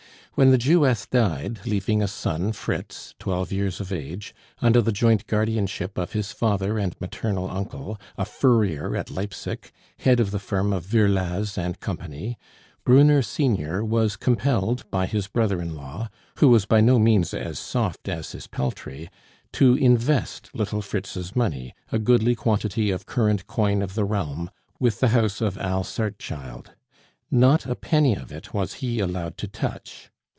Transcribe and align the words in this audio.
When 0.33 0.51
the 0.51 0.57
Jewess 0.57 1.05
died, 1.05 1.59
leaving 1.65 2.01
a 2.01 2.07
son 2.07 2.53
Fritz, 2.53 3.13
twelve 3.19 3.51
years 3.51 3.81
of 3.81 3.91
age, 3.91 4.33
under 4.61 4.81
the 4.81 4.93
joint 4.93 5.27
guardianship 5.27 5.97
of 5.97 6.13
his 6.13 6.31
father 6.31 6.79
and 6.79 6.95
maternal 7.01 7.49
uncle, 7.51 7.99
a 8.17 8.23
furrier 8.23 8.95
at 8.95 9.11
Leipsic, 9.11 9.73
head 9.99 10.21
of 10.21 10.31
the 10.31 10.39
firm 10.39 10.71
of 10.71 10.85
Virlaz 10.85 11.57
and 11.57 11.81
Company, 11.81 12.37
Brunner 12.85 13.21
senior 13.21 13.83
was 13.83 14.15
compelled 14.15 14.89
by 14.89 15.05
his 15.05 15.27
brother 15.27 15.61
in 15.61 15.75
law 15.75 16.09
(who 16.37 16.47
was 16.47 16.65
by 16.65 16.79
no 16.79 16.97
means 16.97 17.33
as 17.33 17.59
soft 17.59 18.07
as 18.07 18.31
his 18.31 18.47
peltry) 18.47 19.09
to 19.51 19.75
invest 19.75 20.49
little 20.55 20.81
Fritz's 20.81 21.35
money, 21.35 21.75
a 21.91 21.99
goodly 21.99 22.35
quantity 22.35 22.89
of 22.89 23.05
current 23.05 23.47
coin 23.47 23.81
of 23.81 23.95
the 23.95 24.05
realm, 24.05 24.49
with 24.79 25.01
the 25.01 25.09
house 25.09 25.41
of 25.41 25.57
Al 25.57 25.83
Sartchild. 25.83 26.67
Not 27.29 27.65
a 27.65 27.75
penny 27.75 28.15
of 28.15 28.31
it 28.31 28.53
was 28.53 28.75
he 28.75 28.99
allowed 29.01 29.37
to 29.39 29.49
touch. 29.49 30.07